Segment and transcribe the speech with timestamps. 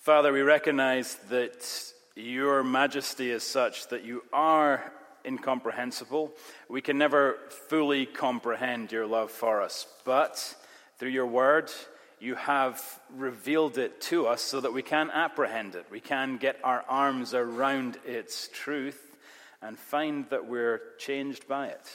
[0.00, 4.90] Father, we recognize that your majesty is such that you are
[5.26, 6.32] incomprehensible.
[6.70, 7.36] We can never
[7.68, 10.56] fully comprehend your love for us, but
[10.96, 11.70] through your word,
[12.18, 12.82] you have
[13.14, 15.84] revealed it to us so that we can apprehend it.
[15.90, 19.18] We can get our arms around its truth
[19.60, 21.90] and find that we're changed by it.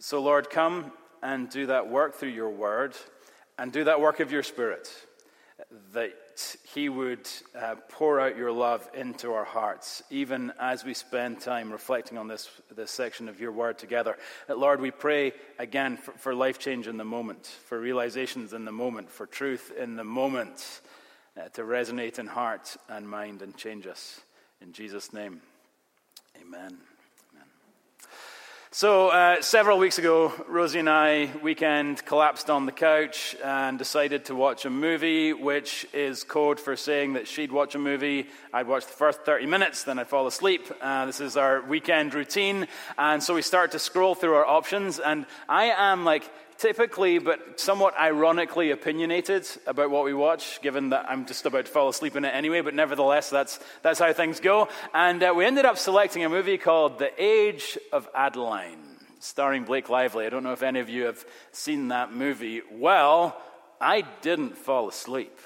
[0.00, 0.92] So, Lord, come
[1.22, 2.94] and do that work through your word
[3.58, 4.90] and do that work of your spirit
[5.94, 6.12] that
[6.74, 11.70] He would uh, pour out your love into our hearts, even as we spend time
[11.72, 14.16] reflecting on this, this section of your word together.
[14.48, 18.64] That, Lord, we pray again for, for life change in the moment, for realizations in
[18.64, 20.80] the moment, for truth in the moment,
[21.36, 24.20] uh, to resonate in heart and mind and change us.
[24.60, 25.40] In Jesus' name,
[26.40, 26.78] amen.
[28.74, 34.24] So, uh, several weeks ago, Rosie and I, weekend, collapsed on the couch and decided
[34.24, 38.66] to watch a movie, which is code for saying that she'd watch a movie, I'd
[38.66, 40.72] watch the first 30 minutes, then I'd fall asleep.
[40.80, 42.66] Uh, this is our weekend routine.
[42.96, 46.24] And so we start to scroll through our options, and I am like
[46.62, 51.72] typically, but somewhat ironically opinionated about what we watch, given that I'm just about to
[51.72, 54.68] fall asleep in it anyway, but nevertheless, that's, that's how things go.
[54.94, 58.78] And uh, we ended up selecting a movie called The Age of Adaline,
[59.18, 60.24] starring Blake Lively.
[60.24, 62.62] I don't know if any of you have seen that movie.
[62.70, 63.36] Well,
[63.80, 65.36] I didn't fall asleep.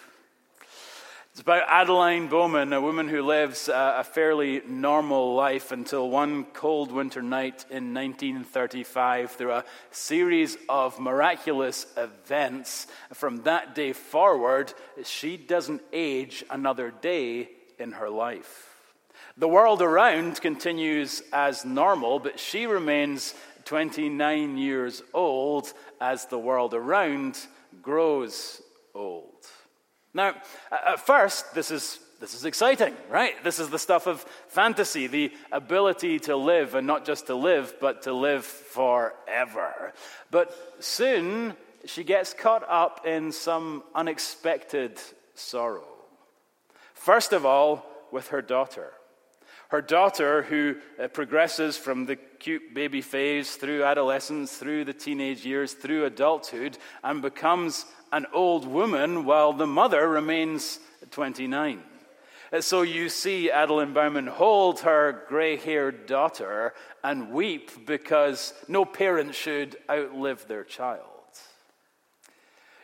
[1.37, 6.91] It's about Adaline Bowman, a woman who lives a fairly normal life until one cold
[6.91, 12.87] winter night in 1935 through a series of miraculous events.
[13.13, 14.73] From that day forward,
[15.05, 18.75] she doesn't age another day in her life.
[19.37, 23.35] The world around continues as normal, but she remains
[23.67, 27.39] 29 years old as the world around
[27.83, 28.63] grows.
[30.17, 30.35] Now,
[30.73, 33.35] at first, this is, this is exciting, right?
[33.45, 37.75] This is the stuff of fantasy, the ability to live, and not just to live,
[37.83, 39.93] but to live forever.
[40.31, 41.55] But soon,
[41.85, 44.99] she gets caught up in some unexpected
[45.35, 45.87] sorrow.
[46.95, 48.95] First of all, with her daughter.
[49.69, 55.45] Her daughter, who uh, progresses from the cute baby phase through adolescence, through the teenage
[55.45, 60.79] years, through adulthood, and becomes an old woman while the mother remains
[61.11, 61.83] 29.
[62.53, 68.85] Uh, so you see Adaline Bowman hold her gray haired daughter and weep because no
[68.85, 71.03] parent should outlive their child.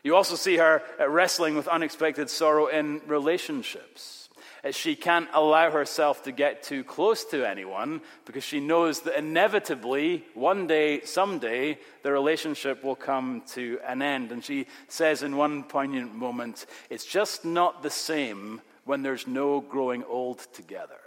[0.02, 4.21] You also see her uh, wrestling with unexpected sorrow in relationships.
[4.70, 10.24] She can't allow herself to get too close to anyone because she knows that inevitably,
[10.34, 14.30] one day, someday, the relationship will come to an end.
[14.30, 19.60] And she says in one poignant moment, it's just not the same when there's no
[19.60, 21.00] growing old together.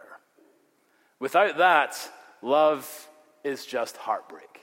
[1.19, 1.97] Without that,
[2.41, 3.07] love
[3.45, 4.59] is just heartbreak.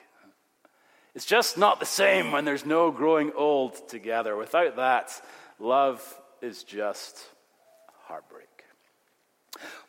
[1.14, 4.36] It's just not the same when there's no growing old together.
[4.36, 5.18] Without that,
[5.58, 6.02] love
[6.42, 7.26] is just
[8.04, 8.51] heartbreak.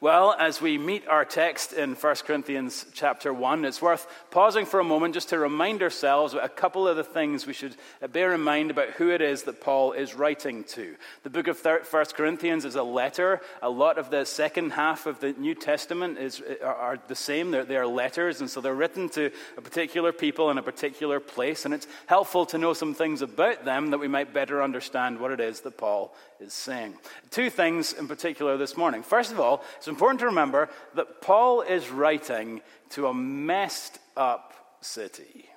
[0.04, 4.82] Well, as we meet our text in 1 Corinthians chapter 1, it's worth pausing for
[4.82, 7.78] a moment just to remind ourselves a couple of the things we should
[8.12, 10.98] bear in mind about who it is that Paul is writing to.
[11.24, 13.40] The book of 1 Corinthians is a letter.
[13.62, 17.52] A lot of the second half of the New Testament is, are, are the same.
[17.52, 21.64] They're, they're letters, and so they're written to a particular people in a particular place,
[21.64, 25.32] and it's helpful to know some things about them that we might better understand what
[25.32, 26.96] it is that Paul is saying.
[27.30, 29.02] Two things in particular this morning.
[29.02, 34.54] First of all, it's important to remember that Paul is writing to a messed up
[34.82, 35.50] city.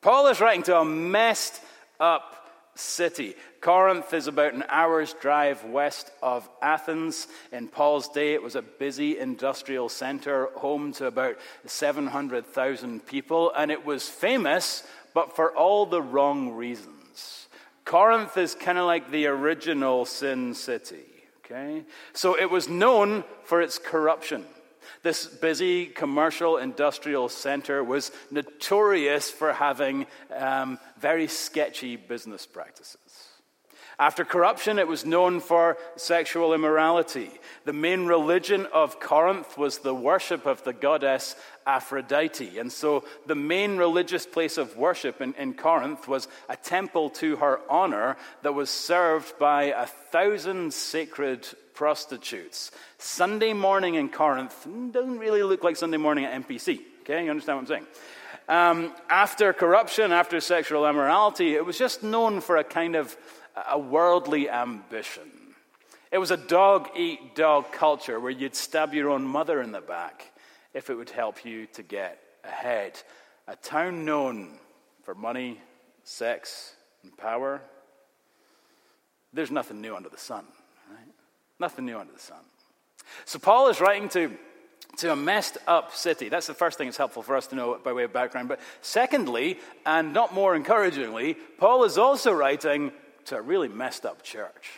[0.00, 1.60] Paul is writing to a messed
[1.98, 2.36] up
[2.74, 3.34] city.
[3.60, 7.26] Corinth is about an hour's drive west of Athens.
[7.52, 13.70] In Paul's day, it was a busy industrial center, home to about 700,000 people, and
[13.70, 14.82] it was famous,
[15.14, 17.48] but for all the wrong reasons.
[17.84, 21.15] Corinth is kind of like the original sin city.
[21.46, 21.84] Okay?
[22.12, 24.44] So it was known for its corruption.
[25.02, 30.06] This busy commercial industrial center was notorious for having
[30.36, 33.05] um, very sketchy business practices.
[33.98, 37.30] After corruption, it was known for sexual immorality.
[37.64, 41.34] The main religion of Corinth was the worship of the goddess
[41.66, 42.58] Aphrodite.
[42.58, 47.36] And so the main religious place of worship in, in Corinth was a temple to
[47.36, 52.70] her honor that was served by a thousand sacred prostitutes.
[52.98, 56.80] Sunday morning in Corinth doesn't really look like Sunday morning at MPC.
[57.00, 57.86] Okay, you understand what I'm saying?
[58.48, 63.16] Um, after corruption, after sexual immorality, it was just known for a kind of
[63.68, 65.30] a worldly ambition.
[66.12, 69.80] It was a dog eat dog culture where you'd stab your own mother in the
[69.80, 70.32] back
[70.72, 73.00] if it would help you to get ahead.
[73.48, 74.58] A town known
[75.02, 75.60] for money,
[76.04, 77.60] sex, and power.
[79.32, 80.44] There's nothing new under the sun,
[80.90, 81.08] right?
[81.58, 82.38] Nothing new under the sun.
[83.24, 84.36] So Paul is writing to,
[84.98, 86.28] to a messed up city.
[86.28, 88.48] That's the first thing that's helpful for us to know by way of background.
[88.48, 92.92] But secondly, and not more encouragingly, Paul is also writing
[93.26, 94.70] to a really messed up church.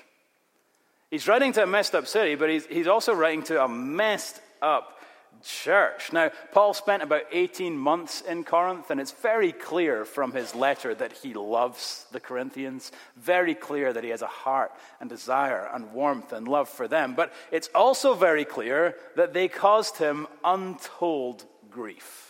[1.11, 4.41] He's writing to a messed up city, but he's, he's also writing to a messed
[4.61, 4.98] up
[5.43, 6.13] church.
[6.13, 10.95] Now, Paul spent about 18 months in Corinth, and it's very clear from his letter
[10.95, 12.93] that he loves the Corinthians.
[13.17, 17.15] Very clear that he has a heart and desire and warmth and love for them.
[17.15, 22.28] But it's also very clear that they caused him untold grief.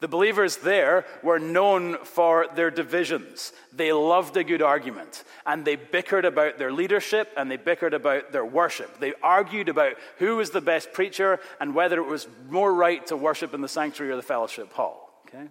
[0.00, 3.52] The believers there were known for their divisions.
[3.72, 8.32] They loved a good argument, and they bickered about their leadership and they bickered about
[8.32, 9.00] their worship.
[9.00, 13.16] They argued about who was the best preacher and whether it was more right to
[13.16, 15.22] worship in the sanctuary or the fellowship hall.
[15.28, 15.48] Okay?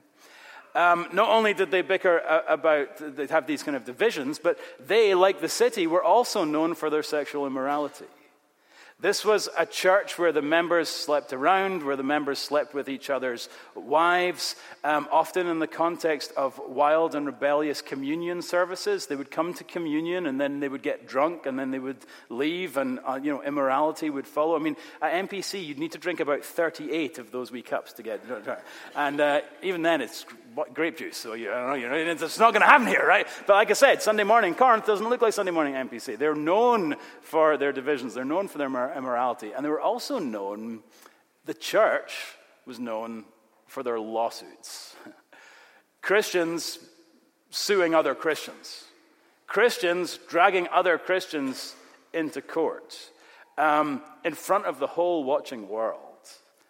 [0.75, 5.15] Um, not only did they bicker about, they have these kind of divisions, but they,
[5.15, 8.05] like the city, were also known for their sexual immorality.
[9.01, 13.09] This was a church where the members slept around, where the members slept with each
[13.09, 14.55] other's wives,
[14.85, 19.07] um, often in the context of wild and rebellious communion services.
[19.07, 22.05] They would come to communion and then they would get drunk and then they would
[22.29, 24.55] leave and uh, you know immorality would follow.
[24.55, 28.03] I mean, at MPC you'd need to drink about 38 of those wee cups to
[28.03, 28.21] get,
[28.95, 30.25] and uh, even then it's
[30.73, 33.27] grape juice, so you know, you know it's not going to happen here, right?
[33.45, 36.17] But like I said, Sunday morning Corinth doesn't look like Sunday morning MPC.
[36.17, 38.13] They're known for their divisions.
[38.13, 39.51] They're known for their immorality.
[39.51, 40.81] And they were also known,
[41.45, 42.13] the church
[42.65, 43.25] was known
[43.67, 44.95] for their lawsuits.
[46.01, 46.79] Christians
[47.49, 48.83] suing other Christians,
[49.47, 51.75] Christians dragging other Christians
[52.13, 52.97] into court
[53.57, 55.99] um, in front of the whole watching world.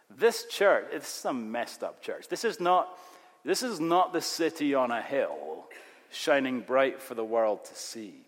[0.10, 2.28] This church, it's a messed up church.
[2.28, 2.98] This is not,
[3.44, 5.66] this is not the city on a hill
[6.12, 8.25] shining bright for the world to see.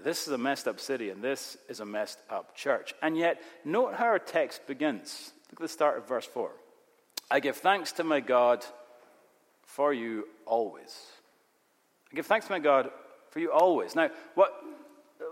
[0.00, 2.94] This is a messed up city, and this is a messed up church.
[3.02, 5.32] And yet, note how our text begins.
[5.50, 6.50] Look at the start of verse 4.
[7.30, 8.64] I give thanks to my God
[9.66, 11.06] for you always.
[12.10, 12.90] I give thanks to my God
[13.30, 13.94] for you always.
[13.94, 14.52] Now, what,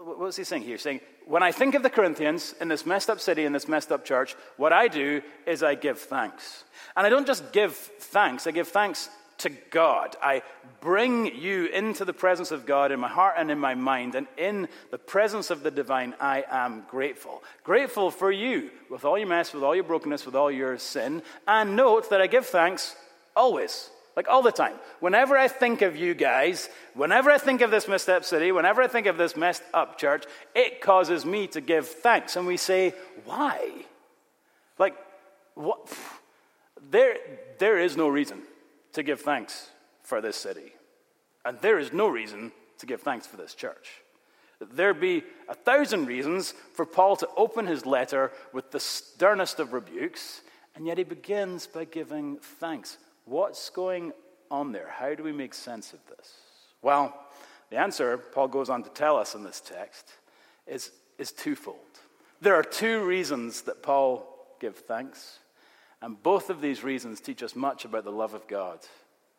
[0.02, 0.72] what's he saying here?
[0.72, 3.68] He's saying, when I think of the Corinthians in this messed up city, in this
[3.68, 6.64] messed up church, what I do is I give thanks.
[6.96, 9.08] And I don't just give thanks, I give thanks
[9.40, 10.16] to God.
[10.22, 10.42] I
[10.80, 14.26] bring you into the presence of God in my heart and in my mind, and
[14.36, 17.42] in the presence of the divine, I am grateful.
[17.64, 21.22] Grateful for you with all your mess, with all your brokenness, with all your sin.
[21.46, 22.96] And note that I give thanks
[23.36, 23.90] always.
[24.16, 24.74] Like all the time.
[24.98, 28.82] Whenever I think of you guys, whenever I think of this messed up city, whenever
[28.82, 32.36] I think of this messed up church, it causes me to give thanks.
[32.36, 32.92] And we say,
[33.24, 33.70] why?
[34.78, 34.96] Like,
[35.54, 35.96] what?
[36.90, 37.16] There,
[37.58, 38.42] there is no reason
[38.92, 39.70] to give thanks
[40.02, 40.72] for this city.
[41.44, 44.02] And there is no reason to give thanks for this church.
[44.72, 49.72] There be a thousand reasons for Paul to open his letter with the sternest of
[49.72, 50.42] rebukes,
[50.74, 52.98] and yet he begins by giving thanks.
[53.24, 54.12] What's going
[54.50, 54.88] on there?
[54.88, 56.34] How do we make sense of this?
[56.82, 57.14] Well,
[57.70, 60.12] the answer, Paul goes on to tell us in this text,
[60.66, 61.78] is, is twofold.
[62.40, 64.26] There are two reasons that Paul
[64.60, 65.39] gives thanks.
[66.02, 68.78] And both of these reasons teach us much about the love of God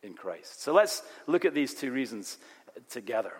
[0.02, 0.62] in Christ.
[0.62, 2.38] So let's look at these two reasons
[2.90, 3.32] together.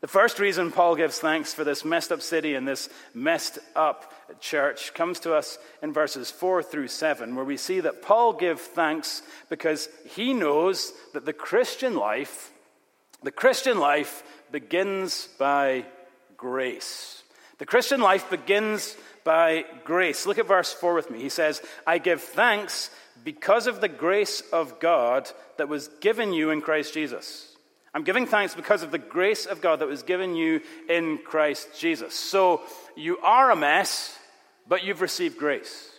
[0.00, 4.12] The first reason Paul gives thanks for this messed up city and this messed up
[4.40, 8.60] church comes to us in verses 4 through 7, where we see that Paul gives
[8.60, 12.52] thanks because he knows that the Christian life,
[13.22, 15.86] the Christian life begins by
[16.36, 17.22] grace.
[17.58, 20.26] The Christian life begins by grace.
[20.26, 21.20] Look at verse 4 with me.
[21.20, 22.90] He says, I give thanks
[23.24, 27.56] because of the grace of God that was given you in Christ Jesus.
[27.94, 31.68] I'm giving thanks because of the grace of God that was given you in Christ
[31.78, 32.14] Jesus.
[32.14, 32.60] So
[32.94, 34.18] you are a mess,
[34.68, 35.90] but you've received grace.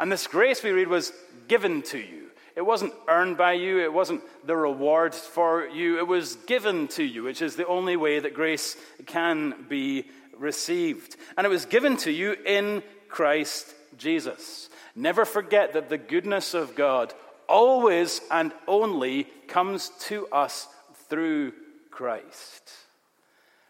[0.00, 1.12] And this grace we read was
[1.46, 2.22] given to you.
[2.56, 7.04] It wasn't earned by you, it wasn't the reward for you, it was given to
[7.04, 10.06] you, which is the only way that grace can be
[10.42, 11.16] received.
[11.36, 14.68] And it was given to you in Christ Jesus.
[14.94, 17.14] Never forget that the goodness of God
[17.48, 20.66] always and only comes to us
[21.08, 21.52] through
[21.90, 22.72] Christ.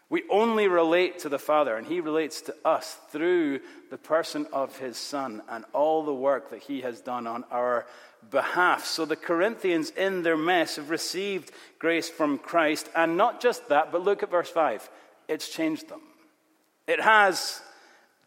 [0.09, 4.77] We only relate to the Father, and He relates to us through the person of
[4.77, 7.87] His Son and all the work that He has done on our
[8.29, 8.85] behalf.
[8.85, 12.89] So the Corinthians, in their mess, have received grace from Christ.
[12.95, 14.87] And not just that, but look at verse 5.
[15.27, 16.01] It's changed them.
[16.87, 17.61] It has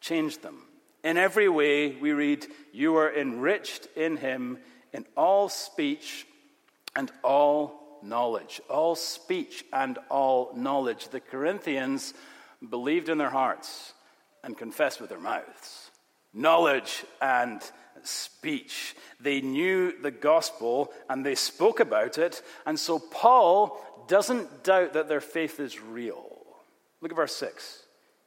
[0.01, 0.63] changed them.
[1.05, 4.59] In every way, we read, You are enriched in him
[4.93, 6.27] in all speech
[6.95, 8.61] and all knowledge.
[8.69, 11.09] All speech and all knowledge.
[11.09, 12.15] The Corinthians
[12.69, 13.93] believed in their hearts
[14.43, 15.91] and confessed with their mouths.
[16.33, 17.63] Knowledge and
[18.03, 18.97] speech.
[19.21, 22.43] They knew the gospel and they spoke about it.
[22.65, 26.25] And so Paul doesn't doubt that their faith is real.
[27.01, 27.86] Look at verse 6.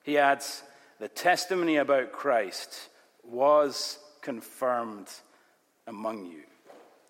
[0.09, 0.63] He adds,
[0.97, 2.89] The testimony about Christ
[3.23, 5.07] was confirmed
[5.85, 6.41] among you.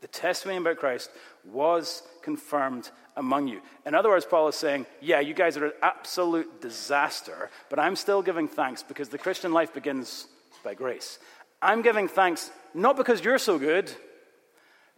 [0.01, 1.09] The testimony about Christ
[1.45, 3.61] was confirmed among you.
[3.85, 7.95] In other words, Paul is saying, Yeah, you guys are an absolute disaster, but I'm
[7.95, 10.27] still giving thanks because the Christian life begins
[10.61, 11.19] by grace.
[11.61, 13.89] I'm giving thanks not because you're so good,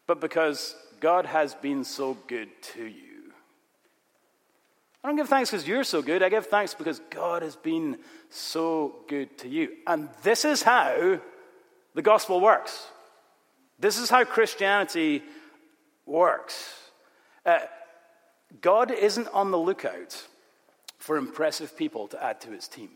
[0.07, 3.10] but because God has been so good to you.
[5.03, 6.21] I don't give thanks because you're so good.
[6.21, 7.97] I give thanks because God has been
[8.29, 9.69] so good to you.
[9.87, 11.19] And this is how
[11.95, 12.87] the gospel works.
[13.79, 15.23] This is how Christianity
[16.05, 16.75] works.
[17.45, 17.59] Uh,
[18.61, 20.27] God isn't on the lookout
[20.99, 22.89] for impressive people to add to his team.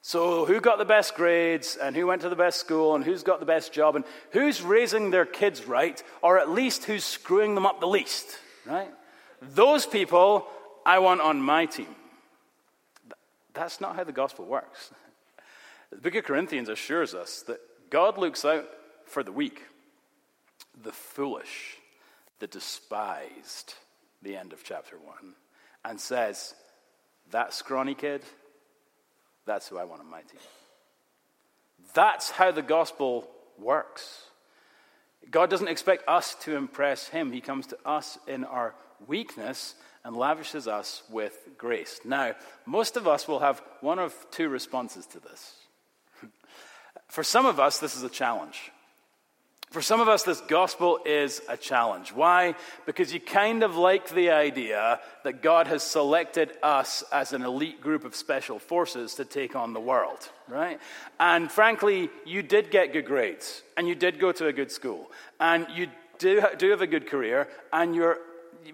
[0.00, 3.24] So, who got the best grades, and who went to the best school, and who's
[3.24, 7.54] got the best job, and who's raising their kids right, or at least who's screwing
[7.54, 8.88] them up the least, right?
[9.42, 10.46] Those people
[10.88, 11.94] I want on my team.
[13.52, 14.90] That's not how the gospel works.
[15.90, 18.66] The book of Corinthians assures us that God looks out
[19.04, 19.64] for the weak,
[20.82, 21.76] the foolish,
[22.38, 23.74] the despised,
[24.22, 25.34] the end of chapter 1,
[25.84, 26.54] and says,
[27.32, 28.22] That scrawny kid,
[29.44, 30.40] that's who I want on my team.
[31.92, 33.28] That's how the gospel
[33.58, 34.22] works.
[35.30, 37.30] God doesn't expect us to impress him.
[37.30, 38.74] He comes to us in our
[39.06, 39.74] weakness
[40.04, 42.00] and lavishes us with grace.
[42.04, 42.34] Now,
[42.66, 45.54] most of us will have one of two responses to this.
[47.08, 48.70] For some of us, this is a challenge.
[49.70, 52.10] For some of us, this gospel is a challenge.
[52.10, 52.54] Why?
[52.86, 57.82] Because you kind of like the idea that God has selected us as an elite
[57.82, 60.80] group of special forces to take on the world, right?
[61.20, 65.10] And frankly, you did get good grades, and you did go to a good school,
[65.38, 65.88] and you
[66.18, 68.18] do, do have a good career, and you're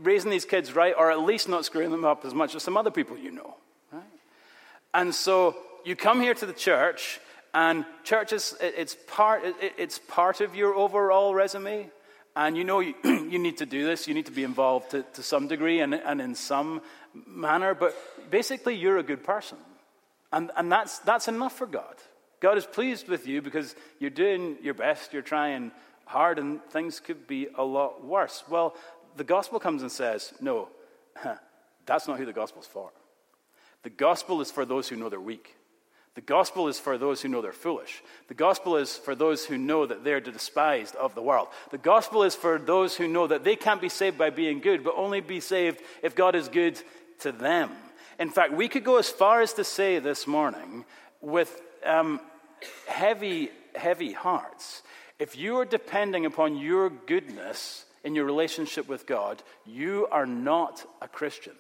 [0.01, 2.77] raising these kids right, or at least not screwing them up as much as some
[2.77, 3.55] other people you know,
[3.93, 4.03] right?
[4.93, 7.21] And so you come here to the church,
[7.53, 11.91] and church is it's part, it's part of your overall resume.
[12.37, 15.03] And you know you, you need to do this, you need to be involved to,
[15.15, 16.83] to some degree and, and in some
[17.27, 17.95] manner, but
[18.29, 19.59] basically you're a good person.
[20.33, 21.95] And, and that's, that's enough for God.
[22.41, 25.71] God is pleased with you because you're doing your best, you're trying
[26.07, 28.43] hard, and things could be a lot worse.
[28.49, 28.75] Well,
[29.16, 30.68] the gospel comes and says, no,
[31.87, 32.90] that's not who the gospel's for.
[33.83, 35.56] The gospel is for those who know they're weak.
[36.14, 38.02] The gospel is for those who know they're foolish.
[38.28, 41.49] The gospel is for those who know that they're despised of the world.
[41.71, 44.85] The gospel is for those who know that they can't be saved by being good,
[44.85, 46.80] but only be saved if God is good
[47.21, 47.71] to them.
[48.21, 50.85] In fact, we could go as far as to say this morning,
[51.21, 52.21] with um,
[52.87, 54.83] heavy, heavy hearts,
[55.18, 60.84] if you are depending upon your goodness in your relationship with God, you are not
[61.00, 61.54] a Christian.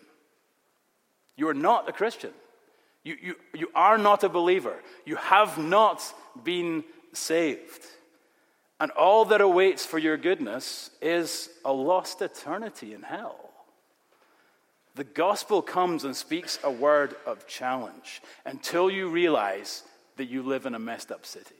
[1.36, 2.30] You are not a Christian.
[3.02, 4.76] You, you, you are not a believer.
[5.04, 6.02] You have not
[6.44, 7.84] been saved.
[8.78, 13.50] And all that awaits for your goodness is a lost eternity in hell.
[14.94, 19.82] The gospel comes and speaks a word of challenge until you realize
[20.16, 21.54] that you live in a messed up city,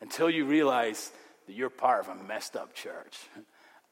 [0.00, 1.10] until you realize
[1.46, 3.18] that you're part of a messed up church,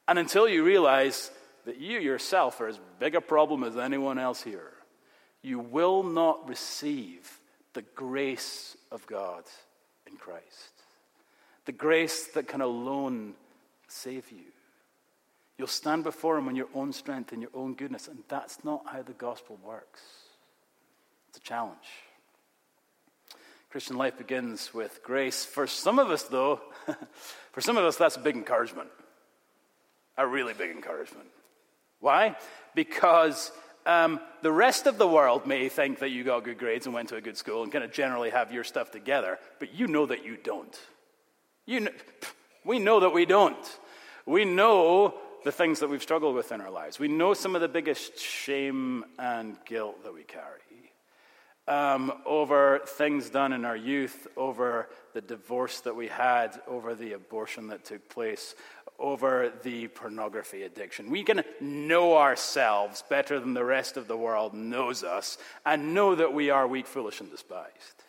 [0.07, 1.31] and until you realize
[1.65, 4.71] that you yourself are as big a problem as anyone else here
[5.41, 7.39] you will not receive
[7.73, 9.43] the grace of God
[10.09, 10.43] in Christ.
[11.65, 13.33] The grace that can alone
[13.87, 14.43] save you.
[15.57, 18.83] You'll stand before Him on your own strength and your own goodness, and that's not
[18.91, 20.01] how the gospel works.
[21.29, 21.77] It's a challenge.
[23.69, 25.45] Christian life begins with grace.
[25.45, 26.61] For some of us, though,
[27.51, 28.89] for some of us, that's a big encouragement.
[30.17, 31.27] A really big encouragement.
[31.99, 32.35] Why?
[32.75, 33.51] Because
[33.85, 37.09] um, the rest of the world may think that you got good grades and went
[37.09, 40.05] to a good school and kind of generally have your stuff together, but you know
[40.05, 40.77] that you don't.
[41.65, 41.91] You know,
[42.65, 43.79] we know that we don't.
[44.25, 46.99] We know the things that we've struggled with in our lives.
[46.99, 50.66] We know some of the biggest shame and guilt that we carry.
[51.67, 57.13] Um, over things done in our youth, over the divorce that we had, over the
[57.13, 58.55] abortion that took place,
[58.99, 61.09] over the pornography addiction.
[61.09, 66.15] We can know ourselves better than the rest of the world knows us and know
[66.15, 68.03] that we are weak, foolish, and despised.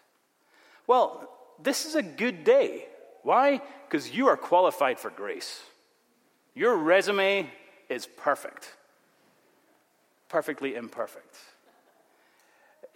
[0.86, 1.28] Well,
[1.62, 2.86] this is a good day.
[3.22, 3.60] Why?
[3.86, 5.60] Because you are qualified for grace.
[6.54, 7.50] Your resume
[7.88, 8.74] is perfect,
[10.28, 11.36] perfectly imperfect.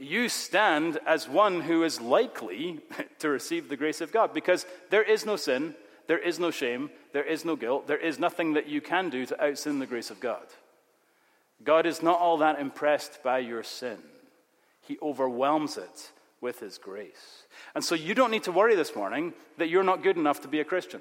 [0.02, 2.80] You stand as one who is likely
[3.20, 5.76] to receive the grace of God because there is no sin,
[6.08, 9.24] there is no shame, there is no guilt, there is nothing that you can do
[9.26, 10.44] to outsin the grace of God.
[11.62, 13.98] God is not all that impressed by your sin,
[14.80, 17.44] He overwhelms it with His grace.
[17.76, 20.48] And so you don't need to worry this morning that you're not good enough to
[20.48, 21.00] be a Christian.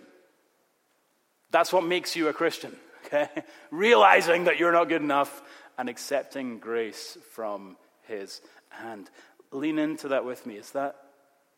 [1.50, 2.76] That's what makes you a Christian,
[3.08, 3.30] okay?
[3.72, 5.42] Realizing that you're not good enough
[5.76, 8.42] and accepting grace from His
[8.72, 9.10] hand.
[9.52, 10.56] Lean into that with me.
[10.56, 10.96] Is that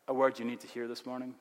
[0.06, 1.34] a word you need to hear this morning?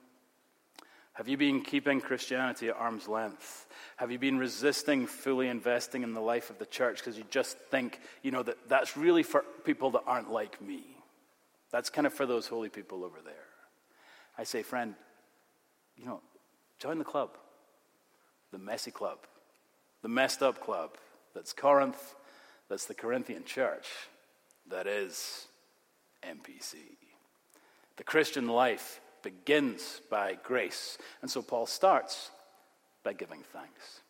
[1.13, 3.67] Have you been keeping Christianity at arm's length?
[3.97, 7.57] Have you been resisting fully investing in the life of the church because you just
[7.69, 10.83] think, you know, that that's really for people that aren't like me?
[11.71, 13.33] That's kind of for those holy people over there.
[14.37, 14.95] I say, friend,
[15.97, 16.21] you know,
[16.79, 17.37] join the club,
[18.51, 19.19] the messy club,
[20.01, 20.91] the messed up club.
[21.35, 22.15] That's Corinth,
[22.69, 23.87] that's the Corinthian church,
[24.69, 25.47] that is
[26.29, 26.75] MPC.
[27.97, 30.97] The Christian life begins by grace.
[31.21, 32.31] And so Paul starts
[33.03, 34.01] by giving thanks.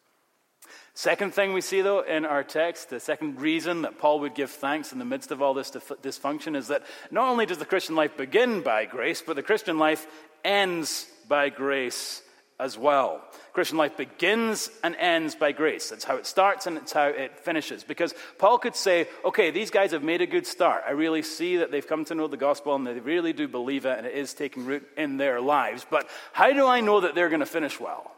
[0.94, 4.52] Second thing we see, though, in our text, the second reason that Paul would give
[4.52, 7.96] thanks in the midst of all this dysfunction is that not only does the Christian
[7.96, 10.06] life begin by grace, but the Christian life
[10.44, 12.22] ends by grace
[12.60, 13.24] as well.
[13.54, 15.92] Christian life begins and ends by grace.
[15.92, 17.84] That's how it starts and it's how it finishes.
[17.84, 20.84] Because Paul could say, okay, these guys have made a good start.
[20.88, 23.86] I really see that they've come to know the gospel and they really do believe
[23.86, 25.86] it and it is taking root in their lives.
[25.88, 28.16] But how do I know that they're going to finish well?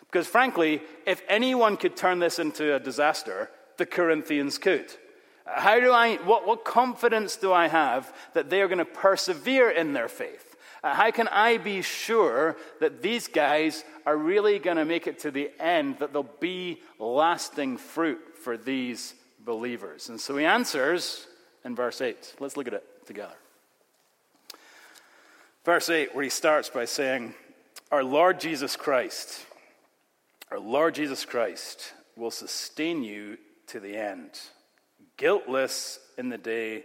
[0.00, 4.86] Because frankly, if anyone could turn this into a disaster, the Corinthians could.
[5.44, 9.70] How do I, what, what confidence do I have that they are going to persevere
[9.70, 10.51] in their faith?
[10.82, 15.20] Uh, how can I be sure that these guys are really going to make it
[15.20, 20.08] to the end, that there'll be lasting fruit for these believers?
[20.08, 21.26] And so he answers
[21.64, 22.34] in verse 8.
[22.40, 23.34] Let's look at it together.
[25.64, 27.34] Verse 8, where he starts by saying,
[27.92, 29.46] Our Lord Jesus Christ,
[30.50, 34.30] our Lord Jesus Christ will sustain you to the end,
[35.16, 36.82] guiltless in the day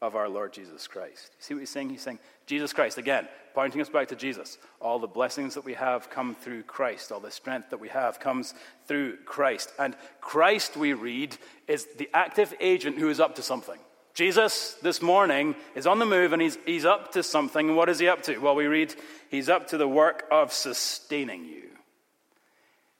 [0.00, 1.30] of our Lord Jesus Christ.
[1.40, 1.90] See what he's saying?
[1.90, 2.20] He's saying,
[2.52, 4.58] Jesus Christ, again, pointing us back to Jesus.
[4.78, 7.10] All the blessings that we have come through Christ.
[7.10, 8.52] All the strength that we have comes
[8.86, 9.72] through Christ.
[9.78, 11.34] And Christ, we read,
[11.66, 13.78] is the active agent who is up to something.
[14.12, 17.74] Jesus, this morning, is on the move and he's, he's up to something.
[17.74, 18.36] What is he up to?
[18.36, 18.94] Well, we read,
[19.30, 21.70] he's up to the work of sustaining you.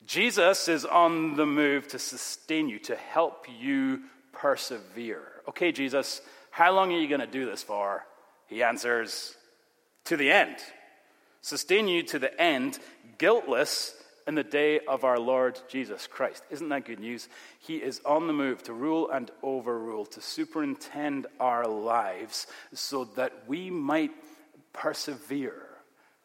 [0.07, 4.01] Jesus is on the move to sustain you, to help you
[4.33, 5.43] persevere.
[5.47, 8.07] Okay, Jesus, how long are you going to do this for?
[8.47, 9.35] He answers,
[10.07, 10.57] To the end.
[11.41, 12.79] Sustain you to the end,
[13.19, 13.95] guiltless
[14.27, 16.43] in the day of our Lord Jesus Christ.
[16.51, 17.29] Isn't that good news?
[17.59, 23.33] He is on the move to rule and overrule, to superintend our lives so that
[23.47, 24.13] we might
[24.73, 25.67] persevere.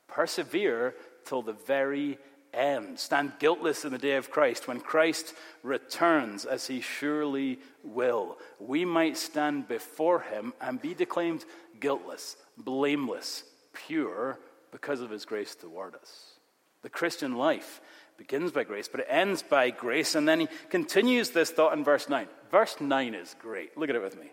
[0.08, 2.18] Persevere till the very
[2.54, 3.00] end.
[3.00, 8.38] Stand guiltless in the day of Christ when Christ returns, as he surely will.
[8.60, 11.46] We might stand before him and be declaimed
[11.80, 13.44] guiltless, blameless,
[13.86, 14.40] pure
[14.72, 16.34] because of his grace toward us.
[16.82, 17.82] The Christian life
[18.18, 20.16] begins by grace, but it ends by grace.
[20.16, 22.28] And then he continues this thought in verse 9.
[22.52, 23.78] Verse 9 is great.
[23.78, 24.32] Look at it with me.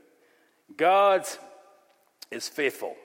[0.76, 1.26] God
[2.30, 2.96] is faithful,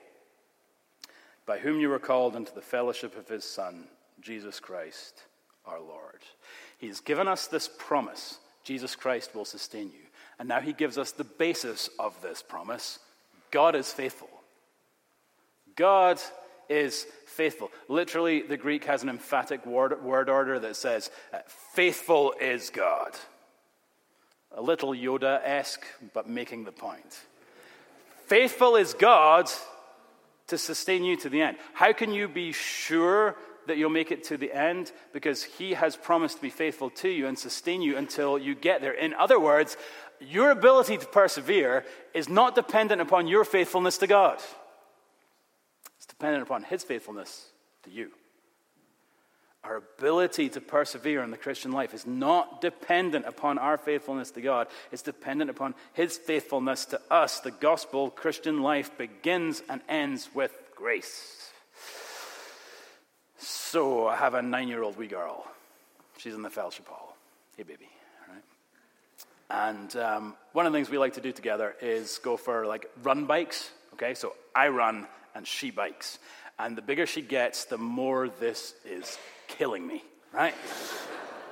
[1.46, 3.84] by whom you were called into the fellowship of his Son,
[4.20, 5.24] Jesus Christ
[5.66, 6.20] our Lord.
[6.78, 10.06] He's given us this promise Jesus Christ will sustain you.
[10.38, 12.98] And now he gives us the basis of this promise
[13.50, 14.29] God is faithful.
[15.76, 16.20] God
[16.68, 17.70] is faithful.
[17.88, 21.38] Literally, the Greek has an emphatic word, word order that says, uh,
[21.74, 23.12] faithful is God.
[24.52, 27.20] A little Yoda esque, but making the point.
[28.26, 29.50] Faithful is God
[30.46, 31.56] to sustain you to the end.
[31.72, 34.92] How can you be sure that you'll make it to the end?
[35.12, 38.80] Because He has promised to be faithful to you and sustain you until you get
[38.80, 38.92] there.
[38.92, 39.76] In other words,
[40.20, 44.38] your ability to persevere is not dependent upon your faithfulness to God,
[46.20, 47.46] dependent upon His faithfulness
[47.84, 48.10] to you.
[49.64, 54.42] Our ability to persevere in the Christian life is not dependent upon our faithfulness to
[54.42, 57.40] God, it's dependent upon His faithfulness to us.
[57.40, 61.50] The gospel Christian life begins and ends with grace.
[63.38, 65.46] So I have a nine year old wee girl.
[66.18, 67.16] She's in the fellowship hall.
[67.56, 67.88] Hey, baby.
[69.48, 72.90] And um, one of the things we like to do together is go for like
[73.02, 73.70] run bikes.
[73.94, 76.18] Okay, so I run and she bikes.
[76.58, 80.54] And the bigger she gets, the more this is killing me, right?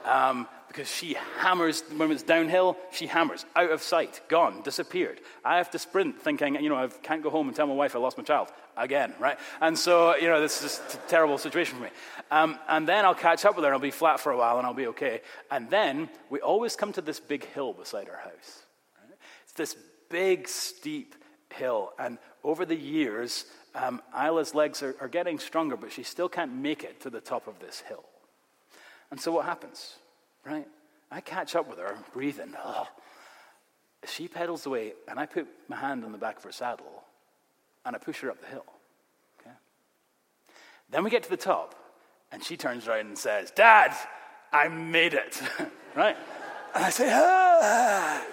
[0.04, 5.18] Um, because she hammers, when it's downhill, she hammers, out of sight, gone, disappeared.
[5.44, 7.96] I have to sprint thinking, you know, I can't go home and tell my wife
[7.96, 9.38] I lost my child again, right?
[9.60, 11.90] And so, you know, this is a terrible situation for me.
[12.30, 14.58] Um, and then I'll catch up with her and I'll be flat for a while
[14.58, 15.22] and I'll be okay.
[15.50, 18.62] And then we always come to this big hill beside our house.
[19.02, 19.18] Right?
[19.44, 19.74] It's this
[20.10, 21.14] big, steep
[21.54, 21.92] hill.
[21.98, 26.52] And over the years, um, Isla's legs are, are getting stronger, but she still can't
[26.52, 28.04] make it to the top of this hill.
[29.10, 29.96] And so what happens,
[30.44, 30.66] right?
[31.10, 32.54] I catch up with her, breathing.
[34.06, 37.02] She pedals away, and I put my hand on the back of her saddle,
[37.84, 38.66] and I push her up the hill.
[39.40, 39.54] Okay?
[40.90, 41.74] Then we get to the top,
[42.30, 43.94] and she turns around and says, Dad,
[44.52, 45.40] I made it.
[45.96, 46.16] right?
[46.74, 48.24] And I say, ah.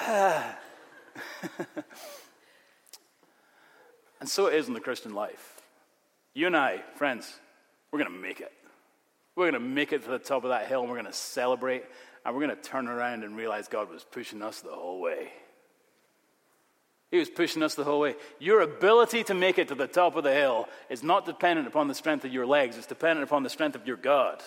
[0.00, 0.58] ah.
[4.20, 5.60] And so it is in the Christian life.
[6.34, 7.32] You and I, friends,
[7.90, 8.52] we're going to make it.
[9.34, 11.12] We're going to make it to the top of that hill and we're going to
[11.12, 11.84] celebrate
[12.24, 15.30] and we're going to turn around and realize God was pushing us the whole way.
[17.10, 18.16] He was pushing us the whole way.
[18.40, 21.86] Your ability to make it to the top of the hill is not dependent upon
[21.86, 24.42] the strength of your legs, it's dependent upon the strength of your God.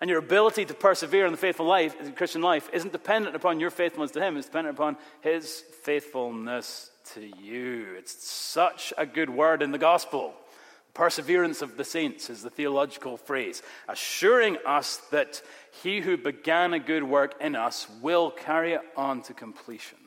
[0.00, 3.34] And your ability to persevere in the faithful life, in the Christian life, isn't dependent
[3.34, 7.94] upon your faithfulness to Him, it's dependent upon His faithfulness to you.
[7.96, 10.34] It's such a good word in the gospel.
[10.94, 15.42] Perseverance of the saints is the theological phrase, assuring us that
[15.82, 19.98] he who began a good work in us will carry it on to completion,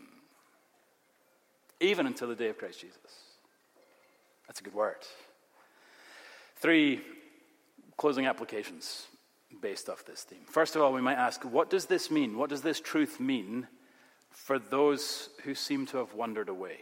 [1.79, 2.97] even until the day of Christ Jesus.
[4.47, 5.05] That's a good word.
[6.55, 7.01] Three
[7.97, 9.05] closing applications
[9.61, 10.45] based off this theme.
[10.47, 12.37] First of all, we might ask, what does this mean?
[12.37, 13.67] What does this truth mean
[14.29, 16.77] for those who seem to have wandered away?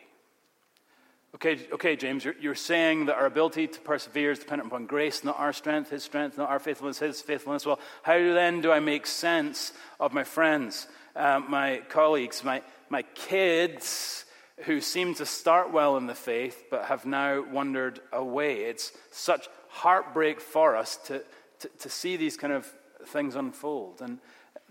[1.35, 5.23] Okay, okay, James, you're, you're saying that our ability to persevere is dependent upon grace,
[5.23, 7.65] not our strength, his strength, not our faithfulness, his faithfulness.
[7.65, 13.03] Well, how then do I make sense of my friends, uh, my colleagues, my, my
[13.13, 14.25] kids
[14.61, 18.61] who seem to start well in the faith but have now wandered away?
[18.61, 21.23] It's such heartbreak for us to,
[21.59, 22.65] to, to see these kind of
[23.07, 24.01] things unfold.
[24.01, 24.17] And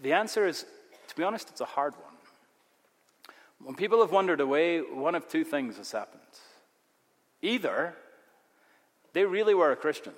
[0.03, 0.65] the answer is,
[1.09, 2.06] to be honest, it's a hard one.
[3.63, 6.23] When people have wandered away, one of two things has happened.
[7.43, 7.95] Either
[9.13, 10.15] they really were a Christian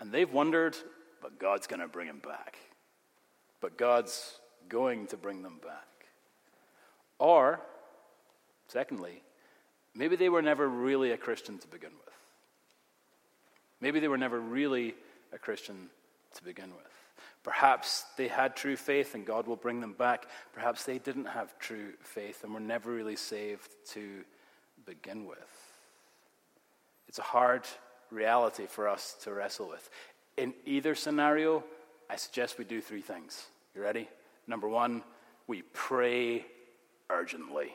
[0.00, 0.76] and they've wondered,
[1.22, 2.56] but God's going to bring them back.
[3.60, 5.86] But God's going to bring them back.
[7.18, 7.60] Or,
[8.68, 9.22] secondly,
[9.94, 12.14] maybe they were never really a Christian to begin with.
[13.80, 14.94] Maybe they were never really
[15.32, 15.88] a Christian
[16.34, 16.86] to begin with.
[17.48, 20.26] Perhaps they had true faith and God will bring them back.
[20.52, 24.22] Perhaps they didn't have true faith and were never really saved to
[24.84, 25.38] begin with.
[27.08, 27.62] It's a hard
[28.10, 29.88] reality for us to wrestle with.
[30.36, 31.64] In either scenario,
[32.10, 33.46] I suggest we do three things.
[33.74, 34.10] You ready?
[34.46, 35.02] Number one,
[35.46, 36.44] we pray
[37.08, 37.72] urgently.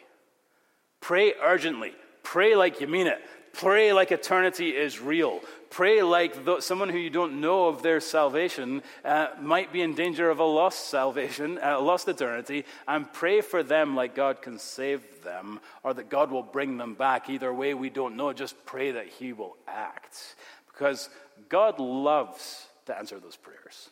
[1.02, 1.94] Pray urgently.
[2.24, 3.22] Pray like you mean it.
[3.54, 5.42] Pray like eternity is real.
[5.70, 10.30] Pray like someone who you don't know of their salvation uh, might be in danger
[10.30, 14.58] of a lost salvation, a uh, lost eternity, and pray for them like God can
[14.58, 17.30] save them or that God will bring them back.
[17.30, 18.34] Either way, we don't know.
[18.34, 20.36] Just pray that He will act.
[20.68, 21.10] Because
[21.50, 23.90] God loves to answer those prayers.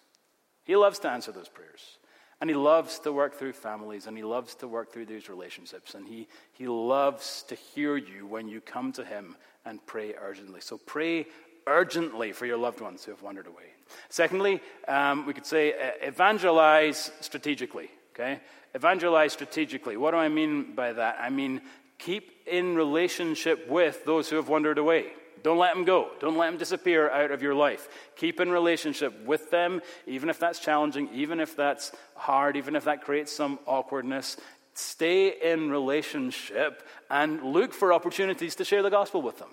[0.64, 1.98] He loves to answer those prayers.
[2.42, 5.94] And he loves to work through families and he loves to work through these relationships.
[5.94, 10.60] And he, he loves to hear you when you come to him and pray urgently.
[10.60, 11.28] So pray
[11.68, 13.66] urgently for your loved ones who have wandered away.
[14.10, 17.92] Secondly, um, we could say uh, evangelize strategically.
[18.16, 18.40] Okay?
[18.74, 19.96] Evangelize strategically.
[19.96, 21.18] What do I mean by that?
[21.22, 21.62] I mean
[22.00, 25.12] keep in relationship with those who have wandered away.
[25.44, 26.12] Don't let them go.
[26.20, 27.90] Don't let them disappear out of your life.
[28.16, 32.84] Keep in relationship with them, even if that's challenging, even if that's hard, even if
[32.86, 34.38] that creates some awkwardness.
[34.74, 39.50] Stay in relationship and look for opportunities to share the gospel with them.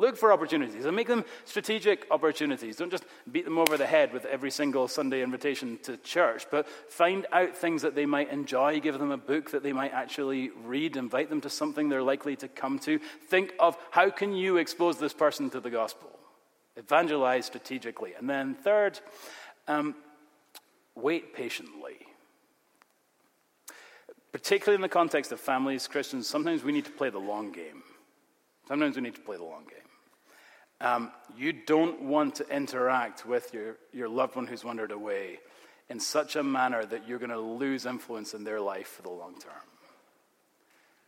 [0.00, 2.76] Look for opportunities and make them strategic opportunities.
[2.76, 6.66] Don't just beat them over the head with every single Sunday invitation to church, but
[6.66, 8.80] find out things that they might enjoy.
[8.80, 10.96] Give them a book that they might actually read.
[10.96, 12.98] Invite them to something they're likely to come to.
[13.28, 16.08] Think of how can you expose this person to the gospel?
[16.76, 18.14] Evangelize strategically.
[18.14, 18.98] And then, third,
[19.68, 19.94] um,
[20.94, 21.98] wait patiently.
[24.32, 27.82] Particularly in the context of families, Christians, sometimes we need to play the long game.
[28.66, 29.89] Sometimes we need to play the long game.
[30.80, 35.38] Um, you don't want to interact with your, your loved one who's wandered away
[35.90, 39.10] in such a manner that you're going to lose influence in their life for the
[39.10, 39.52] long term.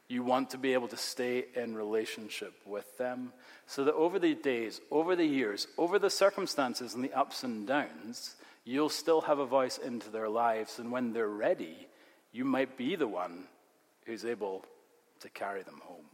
[0.08, 3.32] You want to be able to stay in relationship with them
[3.66, 7.66] so that over the days, over the years, over the circumstances and the ups and
[7.66, 10.78] downs, you'll still have a voice into their lives.
[10.78, 11.88] And when they're ready,
[12.30, 13.44] you might be the one
[14.04, 14.66] who's able
[15.20, 16.04] to carry them home.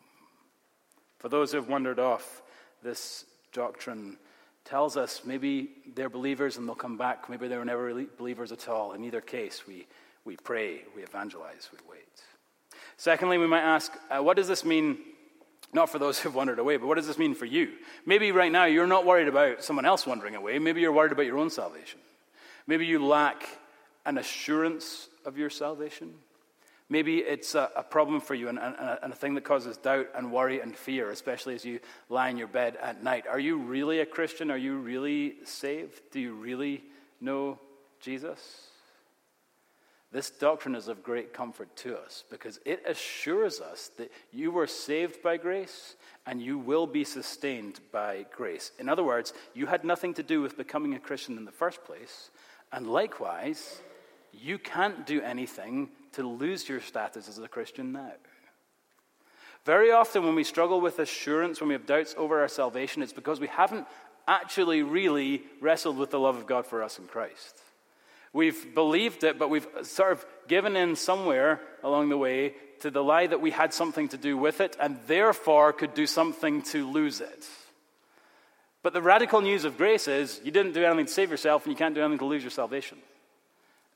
[1.18, 2.42] For those who have wandered off,
[2.82, 4.16] this doctrine
[4.64, 7.30] tells us maybe they're believers and they'll come back.
[7.30, 8.92] Maybe they were never really believers at all.
[8.92, 9.86] In either case, we,
[10.24, 12.04] we pray, we evangelize, we wait.
[12.96, 14.98] Secondly, we might ask, uh, what does this mean?
[15.72, 17.72] Not for those who've wandered away, but what does this mean for you?
[18.04, 20.58] Maybe right now you're not worried about someone else wandering away.
[20.58, 22.00] Maybe you're worried about your own salvation.
[22.66, 23.48] Maybe you lack
[24.04, 26.14] an assurance of your salvation.
[26.90, 30.06] Maybe it's a, a problem for you and, and, and, a thing that causes doubt
[30.14, 33.26] and worry and fear, especially as you lie in your bed at night.
[33.26, 34.50] Are you really a Christian?
[34.50, 36.00] Are you really saved?
[36.10, 36.82] Do you really
[37.20, 37.58] know
[38.00, 38.68] Jesus?
[40.10, 44.66] This doctrine is of great comfort to us because it assures us that you were
[44.66, 45.96] saved by grace
[46.26, 48.72] and you will be sustained by grace.
[48.78, 51.84] In other words, you had nothing to do with becoming a Christian in the first
[51.84, 52.30] place,
[52.72, 53.82] and likewise,
[54.32, 58.12] you can't do anything to lose your status as a Christian now.
[59.64, 63.12] Very often, when we struggle with assurance, when we have doubts over our salvation, it's
[63.12, 63.86] because we haven't
[64.26, 67.60] actually really wrestled with the love of God for us in Christ.
[68.32, 73.02] We've believed it, but we've sort of given in somewhere along the way to the
[73.02, 76.90] lie that we had something to do with it and therefore could do something to
[76.90, 77.46] lose it.
[78.82, 81.72] But the radical news of grace is you didn't do anything to save yourself and
[81.72, 82.98] you can't do anything to lose your salvation.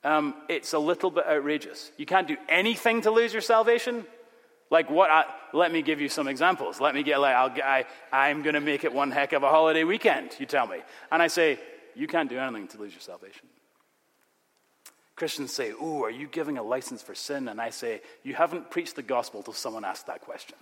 [0.05, 1.93] Um, it's a little bit outrageous.
[1.97, 4.05] You can't do anything to lose your salvation.
[4.71, 5.11] Like what?
[5.11, 6.81] I, let me give you some examples.
[6.81, 9.49] Let me get like I'll, I, I'm going to make it one heck of a
[9.49, 10.31] holiday weekend.
[10.39, 10.79] You tell me,
[11.11, 11.59] and I say
[11.95, 13.47] you can't do anything to lose your salvation.
[15.15, 17.49] Christians say, Ooh, are you giving a license for sin?
[17.49, 20.57] And I say, You haven't preached the gospel till someone asked that question.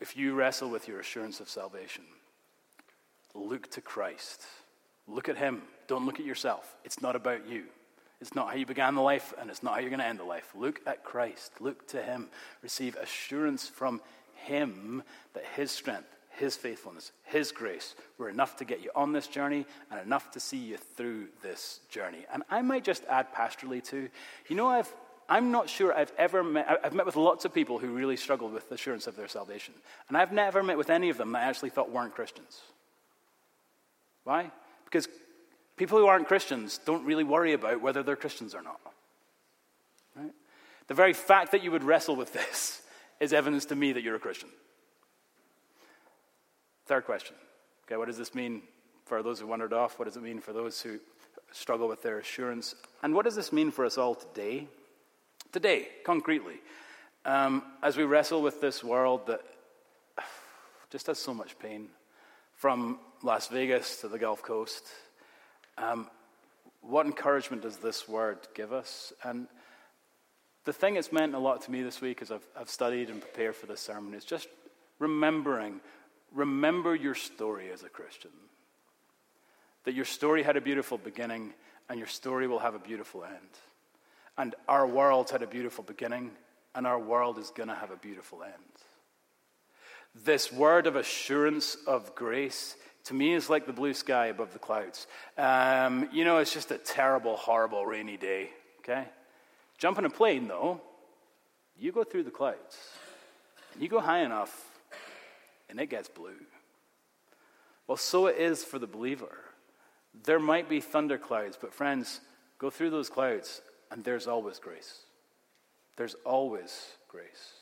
[0.00, 2.04] If you wrestle with your assurance of salvation,
[3.36, 4.42] look to Christ.
[5.06, 5.62] Look at Him.
[5.86, 6.74] Don't look at yourself.
[6.84, 7.64] It's not about you.
[8.20, 10.18] It's not how you began the life, and it's not how you're going to end
[10.18, 10.50] the life.
[10.54, 11.52] Look at Christ.
[11.60, 12.28] Look to Him.
[12.62, 14.00] Receive assurance from
[14.34, 15.02] Him
[15.34, 19.64] that His strength, his faithfulness, His grace were enough to get you on this journey
[19.90, 22.26] and enough to see you through this journey.
[22.32, 24.08] And I might just add pastorally too,
[24.48, 24.92] you know, I've,
[25.28, 28.52] I'm not sure I've ever met, I've met with lots of people who really struggled
[28.52, 29.74] with assurance of their salvation.
[30.08, 32.60] And I've never met with any of them that I actually thought weren't Christians.
[34.26, 34.50] Why?
[34.84, 35.08] Because
[35.76, 38.80] people who aren't Christians don't really worry about whether they're Christians or not.
[40.16, 40.32] Right?
[40.88, 42.82] The very fact that you would wrestle with this
[43.20, 44.48] is evidence to me that you're a Christian.
[46.86, 47.36] Third question.
[47.86, 48.62] Okay, what does this mean
[49.04, 49.96] for those who wandered off?
[49.96, 50.98] What does it mean for those who
[51.52, 52.74] struggle with their assurance?
[53.04, 54.66] And what does this mean for us all today?
[55.52, 56.56] Today, concretely,
[57.24, 59.42] um, as we wrestle with this world that
[60.90, 61.90] just has so much pain,
[62.56, 64.84] from Las Vegas to the Gulf Coast,
[65.78, 66.08] um,
[66.80, 69.12] what encouragement does this word give us?
[69.22, 69.46] And
[70.64, 73.20] the thing that's meant a lot to me this week as I've, I've studied and
[73.20, 74.48] prepared for this sermon is just
[74.98, 75.80] remembering
[76.32, 78.30] remember your story as a Christian.
[79.84, 81.52] That your story had a beautiful beginning
[81.88, 83.36] and your story will have a beautiful end.
[84.38, 86.30] And our world's had a beautiful beginning
[86.74, 88.54] and our world is going to have a beautiful end.
[90.24, 94.58] This word of assurance of grace to me is like the blue sky above the
[94.58, 95.06] clouds.
[95.36, 98.50] Um, you know, it's just a terrible, horrible rainy day,
[98.80, 99.06] okay?
[99.78, 100.80] Jump in a plane, though,
[101.78, 102.78] you go through the clouds.
[103.74, 104.64] And you go high enough,
[105.68, 106.40] and it gets blue.
[107.86, 109.36] Well, so it is for the believer.
[110.24, 112.20] There might be thunderclouds, but friends,
[112.58, 115.00] go through those clouds, and there's always grace.
[115.96, 117.52] There's always grace.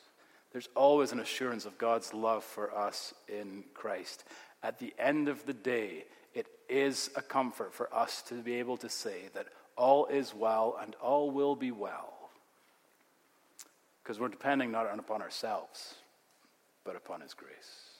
[0.54, 4.22] There's always an assurance of God's love for us in Christ.
[4.62, 8.76] At the end of the day, it is a comfort for us to be able
[8.76, 12.30] to say that all is well and all will be well.
[14.00, 15.94] Because we're depending not upon ourselves,
[16.84, 17.90] but upon His grace.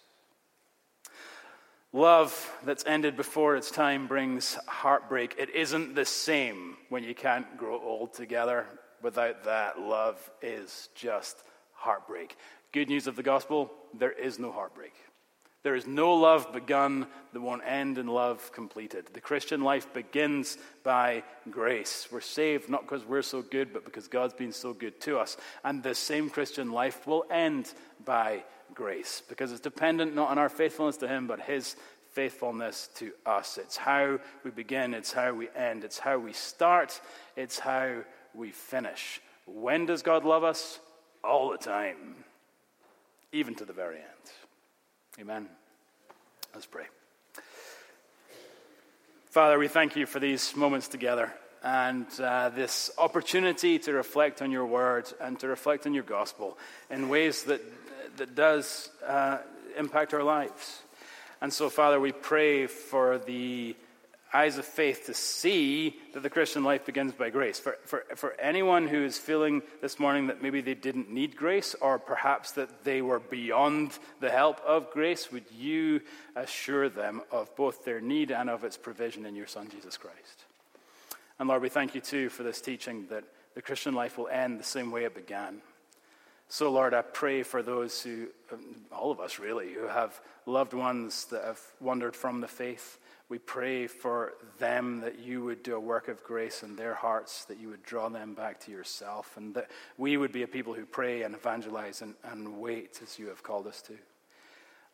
[1.93, 5.35] Love that's ended before its time brings heartbreak.
[5.39, 8.67] It isn't the same when you can't grow old together.
[9.03, 11.43] Without that, love is just
[11.85, 12.37] heartbreak.
[12.73, 14.95] Good news of the gospel there is no heartbreak.
[15.63, 19.07] There is no love begun that won't end in love completed.
[19.13, 22.09] The Christian life begins by grace.
[22.13, 25.39] We're saved not because we're so good, but because God's been so good to us.
[25.65, 27.73] And the same Christian life will end
[28.05, 28.45] by
[28.75, 31.77] grace because it's dependent not on our faithfulness to Him, but His
[32.13, 33.59] faithfulness to us.
[33.59, 37.01] It's how we begin, it's how we end, it's how we start,
[37.37, 38.03] it's how
[38.35, 39.21] we finish.
[39.47, 40.79] When does God love us?
[41.25, 42.17] All the time,
[43.33, 45.21] even to the very end.
[45.21, 45.49] Amen.
[46.53, 46.85] Let's pray.
[49.31, 51.33] Father, we thank you for these moments together
[51.63, 56.59] and uh, this opportunity to reflect on your word and to reflect on your gospel
[56.91, 57.63] in ways that,
[58.19, 59.39] that does uh,
[59.79, 60.83] impact our lives.
[61.41, 63.75] And so, Father, we pray for the
[64.35, 67.61] eyes of faith to see that the Christian life begins by grace.
[67.61, 71.77] For, for, for anyone who is feeling this morning that maybe they didn't need grace,
[71.81, 76.01] or perhaps that they were beyond the help of grace, would you
[76.35, 80.45] assure them of both their need and of its provision in your Son, Jesus Christ?
[81.39, 84.59] And Lord, we thank you too for this teaching that the Christian life will end
[84.59, 85.61] the same way it began.
[86.49, 90.75] So, Lord, I pray for those who, um, all of us really, who have loved
[90.75, 95.75] ones that have wandered from the faith we pray for them that you would do
[95.77, 99.37] a work of grace in their hearts, that you would draw them back to yourself,
[99.37, 103.19] and that we would be a people who pray and evangelize and, and wait as
[103.19, 103.95] you have called us to.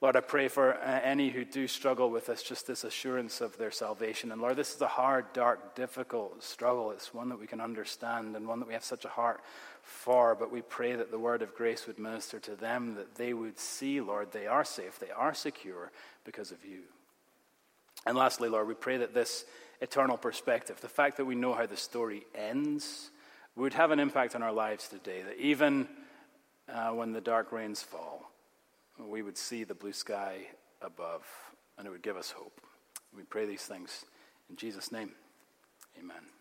[0.01, 3.59] Lord, I pray for uh, any who do struggle with this, just this assurance of
[3.59, 4.33] their salvation.
[4.33, 6.91] And Lord, this is a hard, dark, difficult struggle.
[6.93, 9.43] It's one that we can understand and one that we have such a heart
[9.83, 10.35] for.
[10.35, 13.59] But we pray that the word of grace would minister to them, that they would
[13.59, 15.91] see, Lord, they are safe, they are secure
[16.25, 16.85] because of you.
[18.07, 19.45] And lastly, Lord, we pray that this
[19.81, 23.11] eternal perspective, the fact that we know how the story ends,
[23.57, 25.23] would have an impact on our lives today.
[25.23, 25.89] That even
[26.73, 28.31] uh, when the dark rains fall,
[28.99, 30.47] we would see the blue sky
[30.83, 31.27] above,
[31.79, 32.61] and it would give us hope.
[33.15, 34.05] We pray these things
[34.49, 35.13] in Jesus' name.
[35.99, 36.40] Amen.